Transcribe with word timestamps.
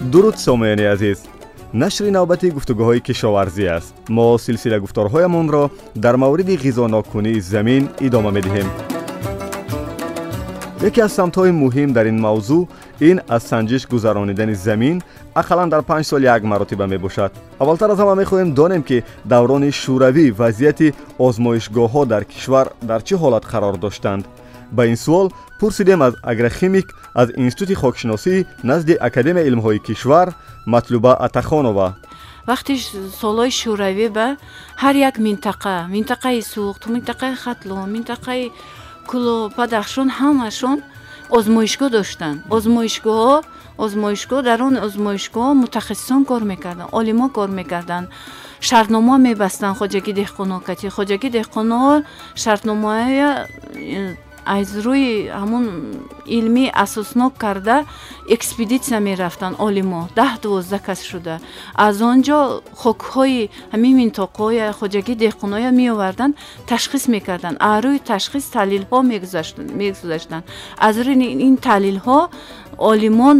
дуруд 0.00 0.38
сомиёни 0.38 0.84
азиз. 0.84 1.18
Нашри 1.72 2.10
навбати 2.10 2.50
гуфтугӯҳои 2.50 3.00
кишоварзӣ 3.00 3.66
аст. 3.76 3.94
Мо 4.08 4.38
силсила 4.38 4.78
гуфторҳоямонро 4.80 5.70
дар 5.94 6.16
мавриди 6.16 6.56
ғизонокунии 6.56 7.40
замин 7.40 7.88
идома 8.00 8.30
медиҳем. 8.30 8.68
Яке 10.82 11.00
аз 11.02 11.12
самтҳои 11.12 11.52
муҳим 11.62 11.92
дар 11.92 12.06
ин 12.06 12.18
мавзӯъ 12.26 12.68
ин 13.00 13.20
аз 13.28 13.42
санҷиш 13.50 13.82
гузаронидани 13.92 14.54
замин 14.54 15.02
ақаллан 15.34 15.68
дар 15.68 15.82
панҷ 15.82 16.04
сол 16.06 16.22
як 16.22 16.42
маротиба 16.42 16.86
мебошад. 16.86 17.32
Аввалтар 17.58 17.90
аз 17.90 17.98
ҳама 17.98 18.14
мехоҳем 18.22 18.54
донем 18.54 18.82
ки 18.82 19.04
даврони 19.24 19.70
шӯравӣ 19.70 20.26
вазъияти 20.40 20.94
озмоишгоҳҳо 21.18 22.02
дар 22.06 22.24
кишвар 22.24 22.66
дар 22.82 23.00
чӣ 23.02 23.14
ҳолат 23.22 23.44
қарор 23.52 23.76
доштанд 23.76 24.24
ба 24.76 24.86
ин 24.86 24.96
суол 24.96 25.26
пурсидем 25.58 26.02
аз 26.02 26.14
агрохимик 26.22 26.86
аз 27.14 27.28
институти 27.36 27.74
хокшиносӣ 27.74 28.46
назди 28.62 28.94
академияи 29.08 29.48
илмҳои 29.50 29.78
кишвар 29.86 30.28
матлуба 30.66 31.12
атахонова. 31.26 31.88
Вақти 32.50 32.72
солҳои 33.20 33.52
шӯравӣ 33.60 34.08
ба 34.16 34.26
ҳар 34.82 34.94
як 35.08 35.16
минтақа 35.26 35.74
минтақаи 35.94 36.40
суғд 36.52 36.82
минтақаи 36.94 37.34
хатлон 37.42 37.86
минтақаи 37.96 38.44
куло 39.10 39.36
падахшон 39.56 40.08
ҳамашон 40.18 40.78
озмоишгоҳ 41.36 41.90
доштанд. 41.96 42.38
Озмоишгоҳҳо 42.56 43.36
озмоишгоҳ 43.84 44.40
дар 44.48 44.58
он 44.68 44.74
озмоишгоҳ 44.86 45.50
мутахассисон 45.62 46.22
кор 46.30 46.42
мекарданд 46.52 46.90
олимон 47.00 47.30
кор 47.36 47.48
мекарданд. 47.60 48.06
Шартнома 48.68 49.16
мебастанд 49.28 49.76
хоҷагӣ 49.80 50.12
деҳқоно 50.20 50.56
кати 50.68 50.86
хоҷагӣ 50.96 51.28
деҳқоноҳо 51.38 51.94
шартномаи 52.42 53.20
аз 54.44 54.68
рӯи 54.86 55.30
ҳамун 55.40 55.66
илмӣ 56.38 56.64
асоснок 56.84 57.32
карда 57.38 57.84
экспедитсия 58.36 59.00
мерафтанд 59.00 59.56
олимо 59.66 60.08
даҳ 60.16 60.32
дувозда 60.42 60.78
кас 60.78 61.00
шуда. 61.10 61.34
Аз 61.74 61.96
он 62.10 62.18
ҷо 62.26 62.38
хокҳои 62.82 63.50
ҳамин 63.72 63.94
минтоқаҳоя 64.02 64.66
хоҷагӣ 64.78 65.14
деҳқоноя 65.24 65.70
меоварданд 65.80 66.34
ташхис 66.70 67.04
мекарданд. 67.14 67.56
Аз 67.60 67.78
рӯи 67.84 67.98
ташхис 68.12 68.44
таҳлилҳо 68.56 68.98
мегузаштанд. 69.82 70.44
Аз 70.86 70.94
рӯи 71.06 71.14
ин 71.48 71.56
таҳлилҳо 71.68 72.20
олимон 72.92 73.36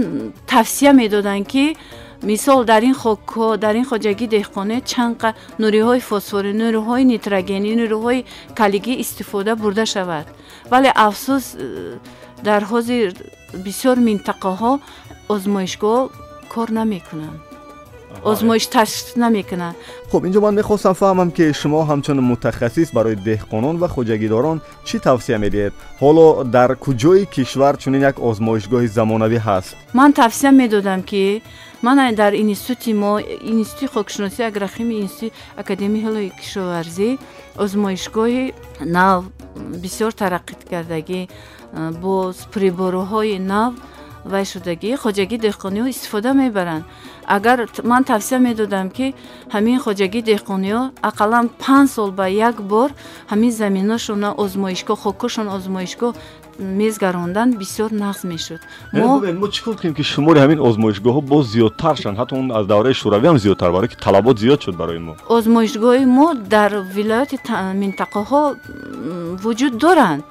тавсия 0.46 0.92
медоданд 0.92 1.46
ки 1.52 1.76
мисол 2.22 2.64
дар 2.64 2.82
ин 2.82 2.94
хокҳо 2.94 3.56
дар 3.64 3.74
ин 3.80 3.86
хоҷагӣ 3.90 4.26
деҳқоне 4.36 4.76
чанд 4.90 5.14
қа 5.22 5.30
нуриҳои 5.62 6.00
фосфори 6.10 6.52
нуриҳои 6.62 7.04
нитрогенӣ 7.12 7.72
нуриҳои 7.80 8.24
калигӣ 8.60 8.94
истифода 9.04 9.52
бурда 9.62 9.84
шавад. 9.94 10.26
Вале 10.72 10.90
афсӯс 11.06 11.44
э, 11.56 11.98
дар 12.46 12.62
ҳозир 12.70 13.08
бисёр 13.66 13.96
минтақаҳо 14.08 14.72
озмоишгоҳ 15.34 16.00
кор 16.52 16.68
намекунанд. 16.80 17.40
Озмоиш 18.24 18.66
ташхис 18.66 19.16
намекунанд. 19.16 19.76
Хуб 20.10 20.22
инҷо 20.26 20.40
ман 20.40 20.54
мехостам 20.60 20.94
фаҳмам 21.00 21.30
ки 21.36 21.44
шумо 21.60 21.80
ҳамчун 21.90 22.18
мутахассис 22.30 22.88
барои 22.96 23.16
деҳқонон 23.28 23.76
ва 23.82 23.88
хоҷагидорон 23.94 24.58
чӣ 24.86 24.96
тавсия 25.06 25.38
медиҳед? 25.44 25.72
Ҳоло 26.02 26.26
дар 26.56 26.70
куҷои 26.84 27.24
кишвар 27.34 27.74
чунин 27.82 28.02
як 28.10 28.16
озмоишгоҳи 28.28 28.88
замонавӣ 28.96 29.38
ҳаст? 29.46 29.70
Ман 29.98 30.10
тавсия 30.20 30.50
медодам 30.62 31.00
ки 31.10 31.42
ман 31.82 32.14
дар 32.14 32.32
институти 32.34 32.92
мо 32.94 33.20
институти 33.20 33.86
хокшиносӣ 33.94 34.42
агрохими 34.50 34.94
институти 35.04 35.36
академияи 35.62 36.04
ҳилои 36.06 36.30
кишоварзӣ 36.40 37.08
озмоишгоҳи 37.62 38.44
нав 38.96 39.18
бисёр 39.82 40.12
тараққикардагӣ 40.22 41.20
бо 42.02 42.14
приборҳои 42.54 43.38
нав 43.52 43.72
вай 44.32 44.44
шудагӣ 44.52 44.90
хоҷагӣ 45.02 45.36
деҳқониҳо 45.46 45.86
истифода 45.94 46.30
мебаранд. 46.42 46.84
Агар 47.36 47.58
ман 47.90 48.02
тавсия 48.04 48.38
медодам 48.48 48.86
ки 48.96 49.06
ҳамин 49.54 49.78
хоҷагӣ 49.84 50.20
деҳқониҳо 50.30 50.82
ақаллан 51.10 51.46
панҷ 51.62 51.88
сол 51.96 52.10
ба 52.18 52.26
як 52.48 52.56
бор 52.72 52.90
ҳамин 53.32 53.52
заминошона 53.62 54.30
озмоишгоҳ 54.42 54.98
хокошон 55.04 55.46
озмоишгоҳ 55.56 56.12
мезгаронданд 56.60 57.56
бисёр 57.56 57.90
нағз 57.92 58.24
мешуд. 58.24 58.60
Мо 58.92 59.48
чӣ 59.48 59.60
кор 59.64 59.74
кунем 59.76 59.94
ки 59.94 60.02
шумори 60.02 60.38
ҳамин 60.44 60.60
озмоишгоҳҳо 60.68 61.20
боз 61.32 61.44
зиёдтар 61.54 61.96
шаванд 62.00 62.18
ҳатто 62.20 62.34
он 62.40 62.52
аз 62.52 62.66
давраи 62.66 62.94
шӯравӣ 63.00 63.26
ҳам 63.30 63.38
зиёдтар 63.44 63.70
барое 63.72 63.88
ки 63.88 63.96
талабот 63.96 64.36
зиёд 64.38 64.60
шуд 64.64 64.76
барои 64.76 64.98
мо. 64.98 65.16
Озмоишгоҳи 65.28 66.04
мо 66.04 66.34
дар 66.34 66.70
вилояти 66.96 67.36
минтақаҳо 67.82 68.42
вуҷуд 69.42 69.74
доранд 69.84 70.22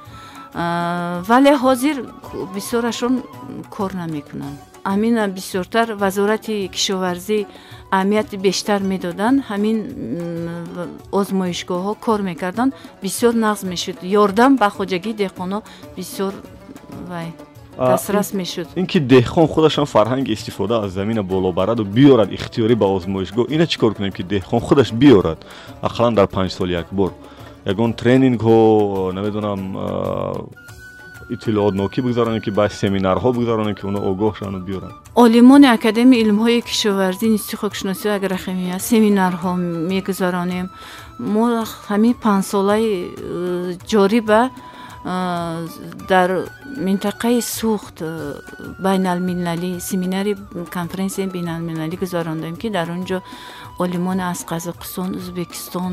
вале 0.54 1.52
ҳозир 1.64 1.96
бисёрашон 2.54 3.22
кор 3.70 3.90
намекунанд. 3.94 4.58
Ҳамина 4.84 5.28
бисёртар 5.28 5.86
вазорати 6.02 6.68
кишоварзӣ 6.74 7.38
аҳамияти 7.92 8.36
бештар 8.36 8.80
медоданд. 8.92 9.38
Ҳамин 9.50 9.78
озмоишгоҳҳо 11.12 11.94
кор 12.06 12.20
мекарданд. 12.30 12.72
Бисёр 13.02 13.34
нағз 13.34 13.60
мешуд. 13.72 13.96
Ёрдам 14.02 14.56
ба 14.56 14.68
хоҷагии 14.76 15.14
деҳқоно 15.22 15.62
бисёр 15.96 16.32
вай 17.10 17.28
дастрас 17.78 18.32
мешуд. 18.32 18.66
ин 18.80 18.86
ки 18.86 18.98
деҳқон 18.98 19.46
худашон 19.54 19.86
фарҳанги 19.94 20.32
истифода 20.32 20.74
аз 20.84 20.90
замина 20.92 21.22
боло 21.22 21.52
бараду 21.52 21.84
биёрад 21.84 22.28
ихтиёрӣ 22.36 22.74
ба 22.74 22.86
озмоишгоҳ. 22.96 23.46
Ина 23.54 23.66
чӣ 23.66 23.76
кор 23.78 23.94
кунем 23.94 24.12
ки 24.12 24.22
деҳқон 24.22 24.60
худаш 24.60 24.92
биёрад? 24.92 25.38
Ақаллан 25.82 26.14
дар 26.14 26.26
панҷ 26.26 26.50
сол 26.58 26.68
як 26.70 26.86
бор 26.90 27.12
ягон 27.66 27.92
тренингҳо 27.92 29.12
намедонам 29.12 29.60
иттилоотнокӣ 31.30 32.02
бигзаронем 32.02 32.40
ки 32.40 32.50
ба 32.50 32.68
семинарҳо 32.68 33.28
бигзаронем 33.38 33.74
ки 33.78 33.86
оно 33.86 34.00
огоҳ 34.10 34.32
шаванд 34.38 34.64
биёранд. 34.68 34.94
Олимони 35.14 35.66
академияи 35.78 36.22
илмҳои 36.24 36.60
кишоварзӣ 36.70 37.26
институти 37.26 37.56
хокшиносӣ 37.62 38.06
агрохимия 38.18 38.78
семинарҳо 38.90 39.52
мегузаронем. 39.92 40.66
Мо 41.32 41.44
ҳамин 41.88 42.14
панҷсолаи 42.24 42.88
э, 42.88 43.76
ҷориба 43.92 44.40
дар 45.04 46.30
минтақаи 46.76 47.40
сӯхт 47.40 48.02
э, 48.02 48.36
байналмилалӣ 48.84 49.80
семинари 49.80 50.36
конференсияи 50.76 51.26
байналмилалӣ 51.26 51.96
гузарондем 51.96 52.56
ки 52.60 52.68
дар 52.68 52.90
он 52.90 53.04
ҷо 53.08 53.18
олимоне 53.78 54.22
аз 54.32 54.44
қазоқистон 54.44 55.16
ӯзбекистон 55.20 55.92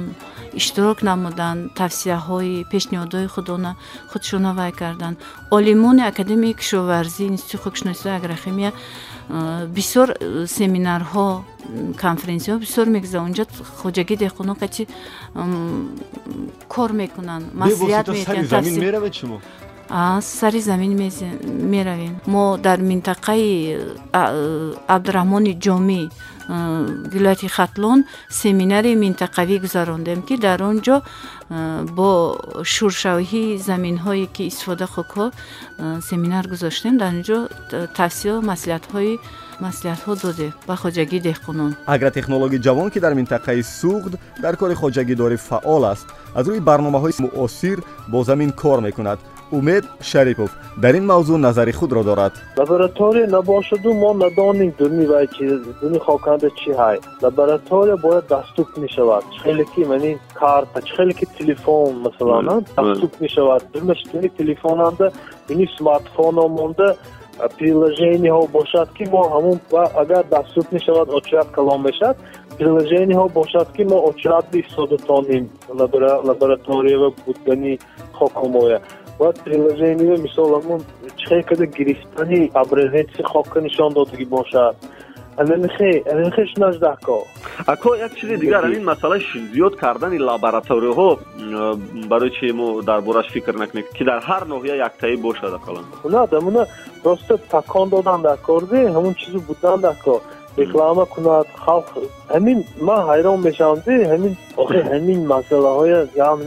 иштирок 0.59 0.99
намуданд 1.03 1.71
тавсияҳои 1.79 2.65
пешниҳодҳои 2.71 3.27
худона 3.35 3.71
худшона 4.11 4.51
вай 4.59 4.71
карданд. 4.81 5.17
Олимони 5.51 6.03
академияи 6.11 6.53
кишоварзӣ 6.61 7.23
институти 7.31 7.63
хокшиносии 7.63 8.17
агрохимия 8.19 8.71
бисёр 9.77 10.07
семинарҳо 10.57 11.27
конференсияҳо 12.05 12.59
бисёр 12.65 12.87
мегузаранд 12.95 13.27
онҷо 13.29 13.43
хоҷагӣ 13.81 14.15
деҳқоно 14.23 14.53
качи 14.61 14.83
кор 16.73 16.91
мекунанд 17.01 17.45
маслиҳат 17.63 18.07
меравед 18.97 19.15
шумо? 19.15 19.41
Сари 20.21 20.59
замин 20.59 20.93
меравем. 21.73 22.19
Мо 22.25 22.57
дар 22.57 22.79
минтақаи 22.79 23.77
абдураҳмони 24.95 25.53
ҷомӣ 25.65 26.01
вилояти 27.13 27.47
хатлон 27.47 27.99
семинари 28.41 28.91
минтақавӣ 29.03 29.55
гузарондем 29.65 30.19
ки 30.27 30.35
дар 30.45 30.59
он 30.69 30.77
ҷо 30.85 30.97
бо 31.97 32.09
шӯршавии 32.73 33.57
заминҳое 33.69 34.27
ки 34.35 34.43
истифода 34.51 34.87
хокҳо 34.95 35.25
семинар 36.09 36.45
гузоштем 36.53 36.93
дар 37.01 37.11
он 37.15 37.21
ҷо 37.29 37.39
тавсия 37.97 38.35
маслиҳатҳои 38.51 39.13
маслиҳатҳо 39.65 40.13
додем 40.23 40.51
ба 40.67 40.75
хоҷагии 40.83 41.25
деҳқонон. 41.29 41.71
Агротехнологи 41.95 42.57
ҷавон 42.65 42.87
ки 42.93 42.99
дар 43.05 43.13
минтақаи 43.19 43.61
суғд 43.79 44.13
дар 44.43 44.55
кори 44.61 44.75
хоҷагидорӣ 44.81 45.37
фаъол 45.49 45.83
аст. 45.93 46.07
Аз 46.37 46.45
рӯи 46.49 46.61
барномаҳои 46.69 47.13
муосир 47.25 47.77
бо 48.11 48.19
замин 48.29 48.51
кор 48.61 48.79
мекунад. 48.87 49.19
Умед 49.57 49.85
шарипов 50.09 50.51
дар 50.83 50.93
ин 50.99 51.05
мавзӯъ 51.11 51.37
назари 51.47 51.73
худро 51.79 52.03
дорад. 52.09 52.33
Лаборатория 52.57 53.27
набошаду 53.35 53.93
мо 53.93 54.11
надонем 54.13 54.71
дуни 54.79 55.05
вай 55.11 55.27
чи 55.35 55.43
дуни 55.81 55.99
хоканда 56.05 56.49
чӣ 56.59 56.71
ҳай. 56.81 56.97
Лаборатория 57.25 57.97
бояд 58.05 58.25
даступ 58.33 58.69
мешавад. 58.83 59.23
Чихеле 59.33 59.65
ки 59.73 59.81
мани 59.91 60.11
карта 60.39 60.79
чихеле 60.87 61.13
ки 61.19 61.25
телефон 61.37 61.89
масалан 62.05 62.65
даступ 62.77 63.13
мешавад. 63.21 63.61
Дуни 63.73 64.29
телефонанда 64.39 65.05
дуни 65.47 65.65
смартфоно 65.77 66.43
монда 66.57 66.87
приложениҳо 67.57 68.47
бошад 68.57 68.87
ки 68.97 69.03
мо 69.13 69.21
ҳамун 69.33 69.57
агар 70.01 70.23
даступ 70.35 70.71
мешавад 70.71 71.07
очият 71.17 71.47
калон 71.51 71.81
мешавад. 71.87 72.17
Приложениҳо 72.59 73.27
бошад 73.39 73.67
ки 73.75 73.83
мо 73.83 73.97
очият 74.09 74.45
истодатонем 74.61 75.49
лаборатория 76.29 76.97
ва 76.99 77.09
будани 77.25 77.79
хокомоя 78.13 78.81
ва 79.19 79.33
приложение 79.45 80.17
мисол 80.17 80.49
ҳамун 80.59 80.81
чихе 81.17 81.41
када 81.43 81.65
гирифтани 81.65 82.51
образеси 82.53 83.21
хока 83.23 83.61
нишон 83.61 83.93
додагӣ 83.93 84.25
бошад 84.25 84.75
ако 87.67 87.95
як 87.95 88.15
чизи 88.15 88.37
дигар 88.37 88.63
ин 88.77 88.83
масъалаи 88.83 89.21
зиёд 89.53 89.75
кардани 89.75 90.19
лабораторияҳо 90.19 91.09
барои 92.11 92.31
чи 92.37 92.51
мо 92.51 92.81
дар 92.81 93.01
бораш 93.01 93.27
фикр 93.35 93.53
накунем 93.61 93.85
ки 93.97 94.03
дар 94.03 94.19
ҳар 94.29 94.43
ноҳия 94.53 94.75
яктаӣ 94.87 95.15
бошад 95.17 95.53
акалан 95.53 95.85
на 96.05 96.27
дамуна 96.27 96.65
просто 97.03 97.37
такон 97.37 97.89
додан 97.89 98.21
дар 98.21 98.37
корде 98.47 98.79
ҳамун 98.95 99.13
чизу 99.21 99.39
будан 99.39 99.81
дар 99.81 99.95
кор. 100.05 100.21
Реклама 100.57 101.05
кунад 101.05 101.47
халқ 101.65 101.87
ҳамин 102.33 102.59
ман 102.87 103.01
ҳайрон 103.09 103.37
мешавам 103.47 103.79
ди 103.85 103.95
ҳамин 104.11 104.33
охи 104.61 104.79
ҳамин 104.91 105.19
масъалаҳоя 105.33 105.99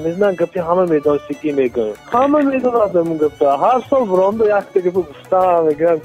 мезинам 0.05 0.35
гапи 0.41 0.59
ҳама 0.69 0.85
медонистагӣ 0.95 1.51
мегӯем. 1.61 1.95
Ҳама 2.15 2.39
медонад 2.53 2.93
ҳамун 3.01 3.19
гапа 3.25 3.47
ҳар 3.65 3.81
сол 3.91 4.03
бурондо 4.11 4.45
якта 4.61 4.79
гапа 4.87 5.01
гуфтам 5.09 5.65
мегӯям 5.69 5.99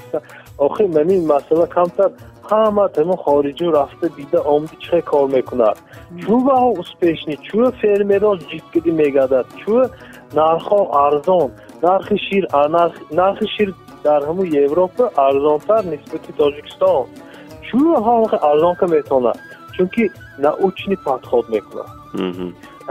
охи 0.66 0.84
ҳамин 0.96 1.20
масъала 1.32 1.66
камтар 1.76 2.10
ҳама 2.50 2.84
тама 2.96 3.16
хориҷу 3.24 3.66
рафта 3.78 4.06
дида 4.16 4.40
омди 4.54 4.76
чихе 4.82 5.00
кор 5.10 5.26
мекунад 5.36 5.76
чӯ 6.22 6.34
баҳо 6.46 6.68
успешни 6.82 7.34
чӯ 7.46 7.62
фермерон 7.80 8.38
ҷидгирӣ 8.50 8.92
мегардад 9.00 9.46
чӯ 9.60 9.78
нархҳо 10.38 10.80
арзон 11.04 11.48
нархи 11.86 12.16
шир 12.26 12.44
нархи 13.20 13.46
шир 13.54 13.68
дар 14.06 14.20
ҳамун 14.28 14.48
европа 14.66 15.04
арзонтар 15.26 15.82
нисбати 15.92 16.30
тоҷикистон. 16.40 17.04
Чӯ 17.66 17.78
ҳалқи 18.08 18.36
арзонка 18.50 18.86
метавонад 18.94 19.38
чунки 19.74 20.04
научни 20.46 20.96
падход 21.06 21.44
мекунад. 21.54 21.88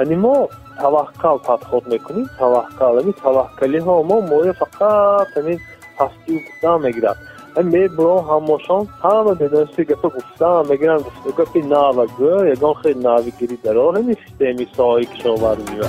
Ани 0.02 0.16
мо 0.24 0.36
таваккал 0.82 1.38
падход 1.50 1.84
мекунем 1.94 2.28
таваккал 2.40 2.94
ами 3.02 3.14
таваккалиҳо 3.26 3.96
мо 4.10 4.18
моя 4.32 4.54
фақат 4.62 5.28
ҳамин 5.36 5.60
пастию 5.98 6.40
будан 6.46 6.78
мегирад 6.86 7.18
امید 7.58 7.92
می‌برم 7.92 8.18
هموشان. 8.18 8.88
همه 9.04 9.30
می‌دونم 9.30 9.70
سی 9.76 9.86
گفتم 9.86 10.66
میگرم 10.70 10.98
گفت 10.98 11.38
گفتی 11.38 11.62
ناوه 11.62 12.06
گو 12.06 12.46
یکان 12.46 12.74
خیلی 12.74 13.00
ناوه 13.00 13.30
گیری 13.40 13.58
در 13.64 13.78
آره 13.78 14.02
میفتیمی 14.02 14.68
سایی 14.78 15.06
کشو 15.06 15.36
برمیو 15.36 15.84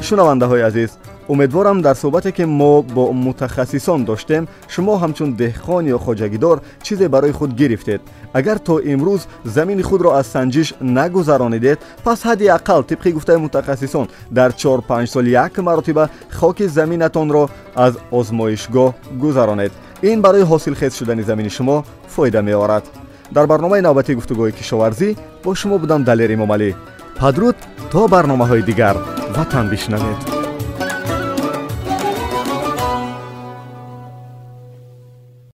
شنوانده 0.00 0.46
های 0.46 0.62
عزیز 0.62 0.98
системи 1.28 1.46
соҳаи 1.46 1.48
кишоварзиа 1.48 1.66
шунавандаҳои 1.66 1.76
азиз 1.76 1.76
умедворам 1.76 1.82
дар 1.82 1.96
суҳбате 1.96 2.32
ки 2.32 2.44
мо 2.44 2.82
бо 2.82 3.12
мутахассисон 3.12 4.04
доштем 4.04 4.48
шумо 4.68 4.94
ҳамчун 4.98 5.36
деҳқон 5.36 5.86
ё 5.86 5.98
хоҷагидор 5.98 6.60
чизе 6.82 7.08
барои 7.08 7.32
худ 7.32 7.54
гирифтед 7.54 8.00
агар 8.32 8.58
то 8.58 8.80
имрӯз 8.80 9.26
замини 9.44 9.82
худро 9.82 10.10
аз 10.10 10.26
санҷиш 10.26 10.74
нагузаронидед 10.80 11.78
пас 12.04 12.22
ҳадди 12.22 12.46
ақал 12.58 12.82
тибқи 12.90 13.12
гуфтаи 13.12 13.36
мутахассисон 13.36 14.08
дар 14.30 14.52
чор 14.52 14.82
панҷ 14.82 15.08
сол 15.10 15.26
як 15.26 15.58
маротиба 15.58 16.08
хоки 16.32 16.68
заминатонро 16.68 17.48
аз 17.74 17.94
озмоишгоҳ 18.10 18.92
гузаронед 19.22 19.72
ин 20.02 20.20
барои 20.20 20.42
ҳосилхез 20.42 20.96
шудани 20.98 21.22
замини 21.22 21.50
шумо 21.50 21.84
фоида 22.08 22.42
меорад 22.42 22.84
дар 23.32 23.46
барномаи 23.46 23.80
навбатии 23.80 24.14
гуфтугоҳи 24.14 24.52
кишоварзӣ 24.52 25.16
бо 25.44 25.54
шумо 25.54 25.78
будам 25.78 26.04
далер 26.04 26.30
имомалӣ 26.30 26.74
падруд 27.20 27.56
то 27.92 28.08
барномаҳои 28.08 28.62
дигар 28.62 28.96
ватан 29.36 29.68
бишнавед 29.70 30.35